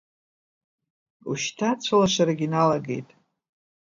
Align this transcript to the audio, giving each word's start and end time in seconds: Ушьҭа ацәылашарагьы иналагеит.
Ушьҭа 1.29 1.69
ацәылашарагьы 1.73 2.45
иналагеит. 2.47 3.09